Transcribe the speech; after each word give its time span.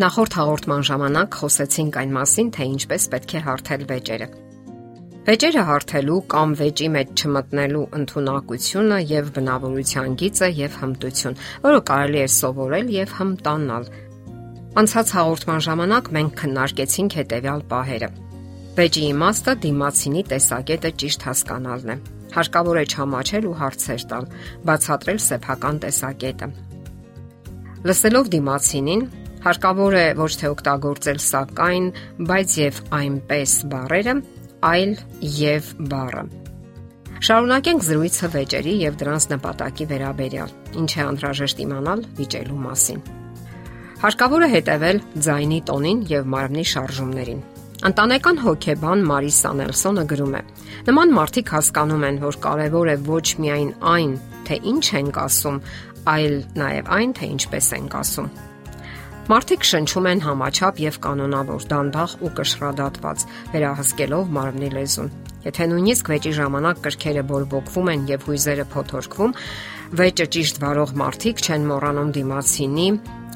Նախորդ 0.00 0.34
հաղորդման 0.38 0.84
ժամանակ 0.88 1.36
խոսեցինք 1.36 1.96
այն 2.00 2.12
մասին, 2.14 2.46
թե 2.56 2.66
ինչպես 2.70 3.06
պետք 3.12 3.32
է 3.36 3.40
հարթել 3.44 3.82
վեճերը։ 3.90 4.28
Վեճերը 5.26 5.64
հարթելու 5.70 6.20
կամ 6.32 6.54
վեճի 6.60 6.88
մեջ 6.94 7.10
չմտնելու 7.20 7.82
ընտունակությունը 7.98 9.00
եւ 9.10 9.28
բնավորության 9.36 10.16
գիծը 10.22 10.48
եւ 10.60 10.78
հմտություն, 10.80 11.36
որը 11.66 11.82
կարելի 11.90 12.20
է 12.22 12.30
սովորել 12.36 12.88
եւ 12.96 13.14
հմտանալ։ 13.18 13.90
Անցած 14.80 15.14
հաղորդման 15.20 15.62
ժամանակ 15.68 16.10
մենք 16.16 16.34
քննարկեցինք 16.40 17.20
հետեւյալ 17.20 17.62
պահերը։ 17.68 18.10
Վեճի 18.80 19.06
իմաստը 19.10 19.56
դիմացինի 19.68 20.26
տեսակետը 20.32 20.96
ճիշտ 21.04 21.28
հասկանալն 21.28 21.92
է։ 21.92 22.00
Հարկավոր 22.40 22.80
է 22.80 22.84
չամաչել 22.88 23.46
ու 23.50 23.56
հարցեր 23.60 24.02
տալ, 24.14 24.28
բացատրել 24.70 25.24
սեփական 25.28 25.80
տեսակետը։ 25.84 26.54
Լսելով 27.90 28.28
դիմացինին, 28.30 29.02
Հարկավոր 29.40 29.94
է 29.96 30.04
ոչ 30.18 30.32
թե 30.36 30.48
օգտագործել 30.52 31.20
սակայն, 31.24 31.84
բայց 32.28 32.56
եւ 32.60 32.80
այնպես 32.98 33.52
բառերը, 33.72 34.14
այլ 34.68 34.90
եւ 35.40 35.70
բառը։ 35.92 36.24
Շարունակենք 37.20 37.86
զրույցը 37.86 38.28
վեճերի 38.34 38.74
եւ 38.80 38.98
դրանց 39.00 39.26
նպատակի 39.30 39.86
վերաբերյալ։ 39.92 40.52
Ինչ 40.80 40.90
է 40.92 41.00
անհրաժեշտ 41.04 41.62
իմանալ 41.64 42.04
վիճելու 42.20 42.60
մասին։ 42.66 43.00
Հարկավոր 44.00 44.44
է 44.44 44.50
հետևել 44.56 45.00
ձայնի 45.28 45.62
տոնին 45.70 46.04
եւ 46.12 46.30
մարմնի 46.34 46.66
շարժումներին։ 46.70 47.42
Ընտանեկան 47.90 48.38
հոգեբան 48.44 49.02
Մարիսա 49.08 49.50
Նելսոնը 49.56 50.04
գրում 50.12 50.34
է. 50.36 50.40
Նման 50.88 51.14
մարդիկ 51.16 51.52
հասկանում 51.56 52.06
են, 52.10 52.20
որ 52.24 52.40
կարևոր 52.44 52.92
է 52.92 52.96
ոչ 53.08 53.26
միայն 53.40 53.70
այն, 53.92 54.14
թե 54.48 54.60
ինչ 54.72 54.84
ենք 55.00 55.20
ասում, 55.24 55.60
այլ 56.12 56.38
նաև 56.60 56.94
այն, 57.00 57.18
թե 57.20 57.30
ինչպես 57.40 57.74
ենք 57.80 58.00
ասում։ 58.04 58.32
Մարդիկ 59.28 59.66
շնչում 59.68 60.06
են 60.10 60.22
համաչափ 60.24 60.80
եւ 60.80 60.96
կանոնավոր, 61.04 61.66
դանդաղ 61.70 62.14
ու 62.24 62.30
կշռադատված, 62.40 63.24
վերահսկելով 63.52 64.32
մարմնի 64.36 64.70
լեզուն։ 64.74 65.10
Եթե 65.44 65.66
նույնիսկ 65.70 66.10
վեճի 66.12 66.32
ժամանակ 66.40 66.80
կրքերը 66.86 67.24
բորբոքվում 67.30 67.90
են 67.94 68.02
եւ 68.10 68.26
հույզերը 68.30 68.66
փոթորկվում, 68.74 69.34
վեճը 70.00 70.26
ճիշտ 70.36 70.60
վարող 70.64 70.94
մարդիկ 71.00 71.42
չեն 71.46 71.66
մոռանում 71.70 72.12
դիմացինի 72.16 72.88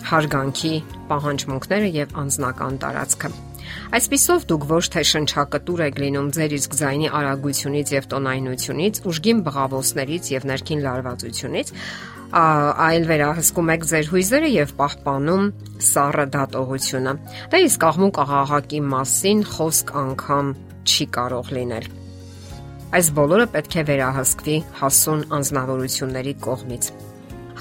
հարգանքի 0.05 0.75
պահանջմունքները 1.11 1.91
եւ 1.95 2.17
անznական 2.25 2.81
տարածքը։ 2.85 3.31
Այսպիսով 3.97 4.45
դուք 4.51 4.65
ոչ 4.69 4.85
թե 4.95 5.03
շնչակտուր 5.11 5.83
եք 5.85 6.01
լինում 6.03 6.29
ձեր 6.37 6.55
իսկ 6.59 6.75
ձայնի 6.81 7.09
արագությունից 7.19 7.93
եւ 7.95 8.09
տոնայնությունից, 8.13 9.01
ուժգին 9.09 9.41
բղավոցներից 9.49 10.31
եւ 10.35 10.47
ներքին 10.51 10.85
լարվածությունից, 10.85 11.73
այլ 12.35 13.05
վերահսկում 13.11 13.71
եք 13.75 13.85
ձեր 13.91 14.09
հույզերը 14.11 14.49
եւ 14.55 14.73
պահպանում 14.79 15.45
սառը 15.89 16.25
դատողությունը։ 16.35 17.13
Դա 17.53 17.61
իսկ 17.65 17.87
աղմուկ 17.91 18.21
աղաղակի 18.25 18.81
մասին 18.95 19.45
խոսք 19.55 19.93
անգամ 20.05 20.53
չի 20.85 21.07
կարող 21.19 21.53
լինել։ 21.59 21.89
Այս 22.95 23.09
բոլորը 23.19 23.47
պետք 23.55 23.75
է 23.75 23.87
վերահսկվի 23.91 24.59
հասուն 24.81 25.25
անznավորությունների 25.39 26.35
կողմից։ 26.45 26.93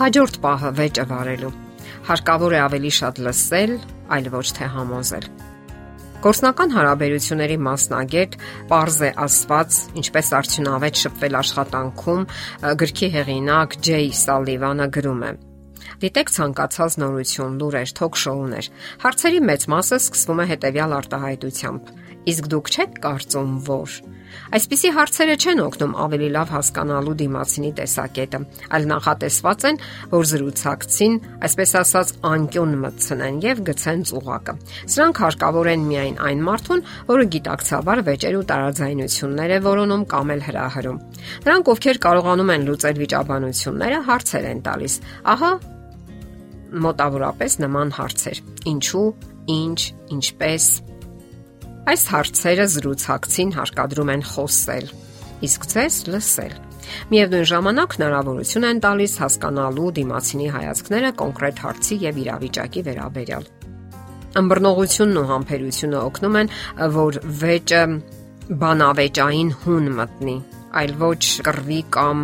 Հաջորդ 0.02 0.38
պահը 0.44 0.72
վեճը 0.82 1.08
վարելու։ 1.14 1.56
Հարկավոր 2.10 2.54
է 2.54 2.62
ավելի 2.68 2.92
շատ 3.00 3.26
լսել, 3.28 3.74
այլ 4.14 4.30
ոչ 4.34 4.48
թե 4.58 4.70
համոզել։ 4.78 5.28
Գործնական 6.24 6.72
հարաբերությունների 6.72 7.56
մասնագետ 7.66 8.36
Պարզ 8.70 9.00
է 9.04 9.10
ասված, 9.26 9.80
ինչպես 10.00 10.30
արդյունավետ 10.38 11.00
շփվել 11.02 11.36
աշխատանքում, 11.40 12.22
գրքի 12.80 13.10
հեղինակ 13.16 13.76
Ջեյ 13.88 14.08
Սալիվանը 14.22 14.88
գրում 14.96 15.26
է. 15.28 15.32
Դիտեք 16.04 16.32
ցանկացած 16.38 16.96
նորություն, 17.04 17.58
լուրեր, 17.60 17.92
թոք-շոուներ։ 18.00 18.72
Հարցերի 19.04 19.44
մեծ 19.52 19.68
մասը 19.76 20.00
սկսվում 20.00 20.42
է 20.44 20.48
հետևյալ 20.54 20.96
արտահայտությամբ. 21.04 21.92
Իսկ 22.32 22.52
դուք 22.54 22.74
չեք 22.74 23.00
կարծում, 23.04 23.56
որ 23.68 24.02
Այսպիսի 24.54 24.90
հարցերը 24.94 25.36
չեն 25.44 25.62
օգնում 25.64 25.94
ավելի 26.04 26.28
լավ 26.34 26.52
հասկանալու 26.54 27.14
դիմացինի 27.22 27.72
տեսակետը, 27.80 28.40
այլ 28.76 28.88
նախատեսված 28.92 29.66
են, 29.70 29.80
որ 30.14 30.28
զրուցակցին, 30.32 31.18
այսպես 31.48 31.74
ասած, 31.82 32.14
անկյուն 32.30 32.76
մտցնեն 32.84 33.40
եւ 33.44 33.62
գցեն 33.70 34.06
ծուղակը։ 34.10 34.56
Սրանք 34.94 35.22
հարկավոր 35.24 35.70
են 35.74 35.86
միայն 35.90 36.18
այն 36.30 36.44
մարդուն, 36.48 36.86
որը 37.10 37.28
գիտակցաբար 37.34 38.04
վեճեր 38.10 38.38
ու 38.40 38.48
տարաձայնություններ 38.54 39.54
է 39.54 39.60
որոնում 39.68 40.08
կամ 40.14 40.34
էլ 40.34 40.46
հրահրում։ 40.48 41.02
Նրանք, 41.44 41.74
ովքեր 41.74 42.02
կարողանում 42.08 42.54
են 42.54 42.66
լուծել 42.70 43.04
վիճաբանությունները, 43.04 44.02
հարցեր 44.10 44.50
են 44.54 44.64
տալիս։ 44.70 44.98
Ահա 45.34 45.52
մոտավորապես 46.84 47.60
նման 47.64 47.94
հարցեր։ 47.94 48.42
Ինչու, 48.74 49.08
ինչ, 49.54 49.80
ինչպես 50.18 50.68
Այս 51.84 52.04
հարցերը 52.08 52.66
զրուցակցին 52.72 53.50
հարկադրում 53.58 54.12
են 54.14 54.22
խոսել, 54.24 54.86
իսկ 55.44 55.66
ձեզ 55.74 55.96
լսել։ 56.14 56.54
Միևնույն 57.12 57.48
ժամանակ 57.52 57.96
հնարավորություն 57.98 58.68
են 58.70 58.80
տալիս 58.86 59.16
հասկանալու 59.24 59.90
դիմացինի 59.98 60.48
հայացքները 60.54 61.10
կոնկրետ 61.20 61.60
հարցի 61.64 61.98
եւ 62.04 62.22
իրավիճակի 62.24 62.84
վերաբերյալ։ 62.88 63.50
Ամբռնողությունն 64.44 65.20
ու 65.20 65.26
համբերությունը 65.34 66.00
օգնում 66.08 66.40
են, 66.44 66.54
որ 66.96 67.20
վեճը 67.44 67.84
բանավեճային 68.64 69.52
հուն 69.64 69.92
մտնի, 70.00 70.38
այլ 70.84 70.96
ոչ 71.04 71.22
կռվի 71.50 71.82
կամ 72.00 72.24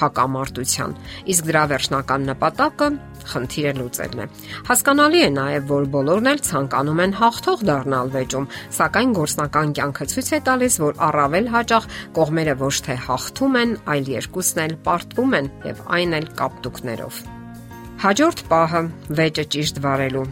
հակամարտության։ 0.00 0.96
Իսկ 1.32 1.46
դրա 1.50 1.62
վերջնական 1.72 2.26
նպատակը 2.30 2.88
խնդիրը 3.26 3.72
լուծելն 3.76 4.22
է։ 4.22 4.26
Հասկանալի 4.68 5.22
է 5.26 5.30
նաև, 5.36 5.66
որ 5.70 5.86
բոլորն 5.96 6.30
էլ 6.32 6.42
ցանկանում 6.46 7.02
են 7.06 7.14
հաղթող 7.20 7.64
դառնալ 7.70 8.12
վեճում, 8.16 8.48
սակայն 8.76 9.14
գործնական 9.16 9.74
կյանքը 9.78 10.06
ցույց 10.12 10.28
է 10.36 10.40
տալիս, 10.46 10.78
որ 10.86 11.00
առավել 11.08 11.50
հաճախ 11.56 11.88
կողմերը 12.18 12.54
ոչ 12.62 12.74
թե 12.86 12.98
հաղթում 13.06 13.58
են, 13.62 13.74
այլ 13.96 14.12
երկուսն 14.16 14.62
էլ 14.66 14.76
պարտվում 14.86 15.36
են 15.40 15.50
եւ 15.72 15.82
այն 15.96 16.16
էլ 16.20 16.30
կապտուկներով։ 16.42 17.20
Հաջորդ 18.06 18.40
պահը 18.52 18.82
վեճը 19.18 19.44
ճիշտ 19.56 19.82
վարելու։ 19.86 20.24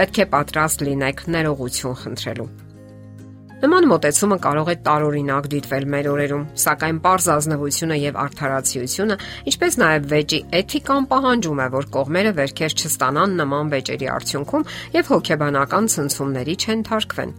Պետք 0.00 0.24
է 0.24 0.26
պատրաստ 0.38 0.84
լինեք 0.86 1.24
ներողություն 1.34 2.02
խնդրելու։ 2.04 2.50
Նման 3.60 3.86
մտածումը 3.90 4.36
կարող 4.40 4.68
է 4.72 4.74
տարօրինակ 4.86 5.46
դիտվել 5.52 5.86
մեր 5.92 6.06
օրերում, 6.14 6.44
սակայն 6.62 7.00
པարզ 7.04 7.26
ազնվությունը 7.34 7.98
եւ 8.00 8.18
արդարացիությունը, 8.22 9.18
ինչպես 9.52 9.76
նաեւ 9.82 10.06
վեճի 10.14 10.38
էթիկան 10.60 11.08
պահանջում 11.10 11.60
է, 11.60 11.66
որ 11.76 11.90
կողմերը 11.98 12.32
վերքեր 12.40 12.76
չստանան 12.80 13.36
նման 13.42 13.74
վեճերի 13.76 14.10
արդյունքում 14.16 14.66
եւ 14.96 15.12
հոգեբանական 15.12 15.92
ցնցումների 15.96 16.56
չընթարկվեն։ 16.64 17.36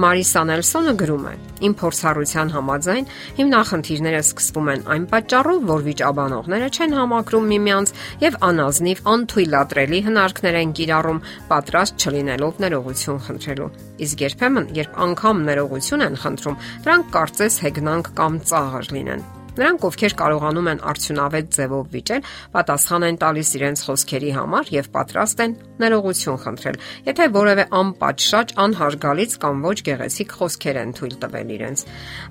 Մարիսա 0.00 0.42
Նելսոնը 0.50 0.94
գրում 1.00 1.24
է. 1.30 1.34
Իմ 1.66 1.74
փորձառության 1.80 2.52
համաձայն 2.56 3.08
հիմնախնդիրները 3.40 4.20
սկսվում 4.24 4.70
են 4.74 4.84
այն 4.94 5.04
պատճառով, 5.10 5.58
որ 5.70 5.84
վիճաբանողները 5.88 6.70
չեն 6.70 6.96
համակրում 7.00 7.50
միմյանց 7.54 7.92
եւ 8.24 8.38
անազնիվ 8.50 9.02
անթույլատրելի 9.14 10.00
հնարքներ 10.10 10.60
են 10.60 10.72
կիրառում 10.80 11.24
պատրաստ 11.50 12.06
չլինելով 12.06 12.62
ներողություն 12.64 13.20
խնդրելու։ 13.26 13.68
Իսկ 14.06 14.24
երբեմն, 14.28 14.70
երբ 14.80 15.02
անգամ 15.10 15.44
ներողություն 15.50 16.06
են 16.06 16.22
խնդրում, 16.24 16.62
դրանք 16.86 17.12
կարծես 17.18 17.60
հեգնանք 17.66 18.14
կամ 18.20 18.40
ծաղր 18.50 18.90
լինեն։ 18.96 19.28
Նրանք, 19.60 19.82
ովքեր 19.90 20.14
կարողանում 20.16 20.68
են 20.70 20.78
արդյունավետ 20.90 21.48
ձևով 21.52 21.88
վիճել, 21.92 22.22
պատասխան 22.54 23.04
են 23.10 23.18
տալիս 23.20 23.50
իրենց 23.58 23.82
խոսքերի 23.84 24.30
համար 24.36 24.70
եւ 24.72 24.86
պատրաստ 24.94 25.42
են 25.44 25.56
ներողություն 25.84 26.38
խնդրել, 26.44 26.78
եթե 27.10 27.26
որևէ 27.34 27.64
անպատշաճ, 27.80 28.54
անհարգալից 28.64 29.36
կամ 29.44 29.60
ոչ 29.68 29.76
գեղեցիկ 29.90 30.34
խոսքեր 30.40 30.80
են 30.80 30.94
թույլ 30.96 31.14
տվել 31.24 31.52
իրենց։ 31.60 31.84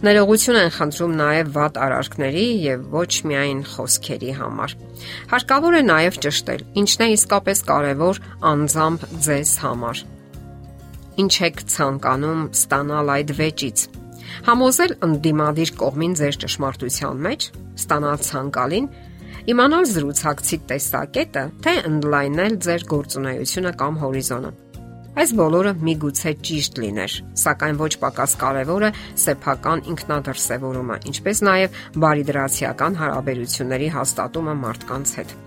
Ներողություն 0.10 0.60
են 0.64 0.74
խնդրում 0.80 1.14
նաեւ 1.22 1.54
վատ 1.60 1.80
արարքների 1.86 2.48
եւ 2.66 2.90
ոչ 2.98 3.12
միայն 3.30 3.62
խոսքերի 3.78 4.34
համար։ 4.42 4.76
Հարկավոր 5.30 5.80
է 5.80 5.84
նաեւ 5.86 6.20
ճշտել, 6.26 6.66
ինչն 6.82 7.06
է 7.06 7.12
իսկապես 7.20 7.64
կարևոր 7.70 8.24
անձամբ 8.50 9.08
ձեզ 9.30 9.54
համար։ 9.70 10.04
Ինչ 11.20 11.34
եք 11.50 11.64
ցանկանում 11.78 12.44
ստանալ 12.56 13.18
այդ 13.20 13.34
վեճից 13.38 13.99
Համոզել 14.48 14.96
ընդդիմադիր 15.10 15.72
կողմին 15.80 16.16
ձեր 16.20 16.40
ճշմարտության 16.44 17.22
մեջ, 17.26 17.50
ստանալ 17.80 18.24
ցանկալին, 18.30 18.90
իմանալ 19.50 19.86
զրուցակցի 19.90 20.58
տեսակետը, 20.70 21.44
թե 21.66 21.76
ընդլայնել 21.90 22.58
ձեր 22.66 22.88
գործունեությունը 22.94 23.76
կամ 23.84 24.02
հորիզոնը։ 24.04 24.52
Այս 25.20 25.32
բոլորը 25.36 25.72
միգուցե 25.84 26.32
ճիշտ 26.48 26.78
լիներ, 26.84 27.16
սակայն 27.42 27.80
ոչ 27.82 27.92
պակաս 28.04 28.36
կարևոր 28.44 28.86
է 28.88 28.92
սեփական 29.26 29.84
ինքնադրսևորումը, 29.96 30.98
ինչպես 31.12 31.44
նաև 31.50 31.84
բարիդրացիական 32.06 32.98
հարաբերությունների 33.04 33.94
հաստատումը 34.00 34.58
մարդկանց 34.64 35.16
հետ։ 35.20 35.38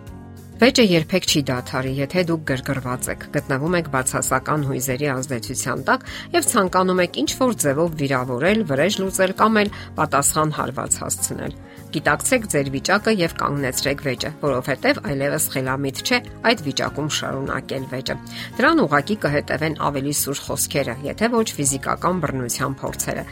Վեճը 0.63 0.83
երբեք 0.87 1.25
չի 1.27 1.41
դադարի, 1.49 1.93
եթե 1.99 2.23
դուք 2.29 2.43
գրգռված 2.47 3.07
եք, 3.11 3.25
գտնվում 3.35 3.73
եք 3.81 3.89
բացասական 3.91 4.67
հույզերի 4.69 5.09
ազդեցության 5.11 5.83
տակ 5.89 6.05
եւ 6.37 6.47
ցանկանում 6.53 7.03
եք 7.03 7.19
ինչ 7.23 7.31
որ 7.41 7.57
ձևով 7.65 7.97
վիրավորել, 7.99 8.63
վրեժ 8.71 8.99
լուծել 9.03 9.35
կամ 9.43 9.59
էլ 9.63 9.73
պատասխան 9.99 10.55
հարված 10.63 11.01
հասցնել։ 11.03 11.59
Գիտակցեք 11.99 12.47
ձեր 12.55 12.71
վիճակը 12.79 13.15
եւ 13.19 13.35
կանգնեցրեք 13.43 14.05
վեճը, 14.07 14.31
որովհետեւ 14.47 15.01
այլևս 15.11 15.47
խելամիտ 15.53 16.03
չէ 16.07 16.19
այդ 16.47 16.67
վիճակում 16.71 17.15
շարունակել 17.19 17.87
վեճը։ 17.91 18.17
Դրան 18.63 18.83
ուղակի 18.87 19.17
կհետևեն 19.27 19.81
ավելի 19.91 20.15
սուր 20.23 20.45
խոսքերը, 20.47 20.95
եթե 21.11 21.33
ոչ 21.43 21.49
ֆիզիկական 21.59 22.23
բռնության 22.23 22.79
փորձերը։ 22.87 23.27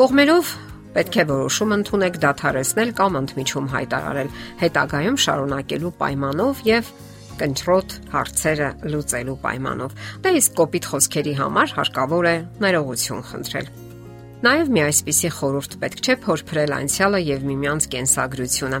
Կողմերով 0.00 0.56
պետք 0.94 1.18
է 1.20 1.24
որոշում 1.30 1.74
ընդունեք 1.78 2.18
դադարեցնել 2.24 2.92
կամ 3.00 3.18
ընդմիջում 3.20 3.66
հայտարարել, 3.74 4.30
հետագայում 4.62 5.18
շարունակելու 5.24 5.94
պայմանով 6.04 6.62
եւ 6.70 6.92
կընտրոտ 7.38 7.94
հարցերը 8.14 8.68
լուծելու 8.94 9.38
պայմանով։ 9.44 9.96
Դա 10.24 10.34
իսկ 10.38 10.58
կոպիտ 10.60 10.88
խոսքերի 10.92 11.34
համար 11.40 11.74
հարկավոր 11.78 12.28
է 12.30 12.36
ներողություն 12.64 13.24
խնդրել։ 13.30 13.70
Նաև 14.44 14.70
մի 14.76 14.82
այսպիսի 14.84 15.30
խորհուրդ 15.34 15.76
պետք 15.82 16.00
չէ 16.04 16.14
փորփրել 16.24 16.74
անցյալը 16.78 17.20
եւ 17.24 17.46
միմյանց 17.48 17.88
կենսագրությունը։ 17.94 18.80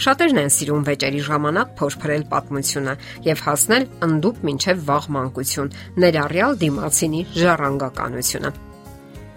Շատերն 0.00 0.40
են 0.40 0.52
սիրում 0.54 0.84
վեճերի 0.86 1.20
ժամանակ 1.26 1.74
փորփրել 1.80 2.24
պատմությունը 2.30 2.94
եւ 3.26 3.44
հասնել 3.50 3.84
ընդդուպ 4.06 4.40
մինչև 4.48 4.82
վաղ 4.88 5.10
մանկություն, 5.18 5.74
ներառյալ 6.06 6.58
դիմացինի 6.64 7.22
ժառանգականությունը։ 7.36 8.69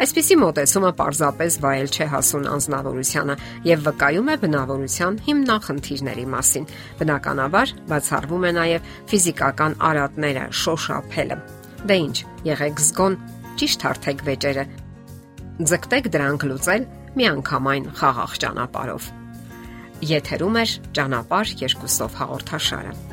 Այսպիսի 0.01 0.36
մոտեցումը 0.42 0.90
պարզապես 0.98 1.56
վայել 1.63 1.92
չէ 1.94 2.06
հասուն 2.10 2.48
անznավորությանը 2.50 3.36
եւ 3.69 3.84
վկայում 3.88 4.31
է 4.34 4.38
բնավորության 4.42 5.19
հիմնախնդիրների 5.28 6.25
մասին։ 6.34 6.66
Բնականաբար 7.01 7.74
բացառվում 7.94 8.48
է 8.50 8.51
նաեւ 8.57 8.90
ֆիզիկական 9.13 9.78
արատները, 9.94 10.45
շոշափելը։ 10.63 11.38
Դե 11.94 11.98
ինչ, 12.10 12.18
եղեք 12.50 12.84
զգոն, 12.90 13.18
ճիշտ 13.62 13.88
հարթեք 13.88 14.28
վեճերը, 14.34 14.68
ձգտեք 15.62 16.13
դրանք 16.18 16.46
լուծել 16.50 16.88
միանգամայն 17.13 17.89
խաղաղ 18.01 18.38
ճանապարով։ 18.44 19.10
Եթերում 20.10 20.57
է 20.57 20.66
ճանապարհ 20.98 21.57
երկուսով 21.63 22.24
հաղորդաշարը։ 22.24 23.12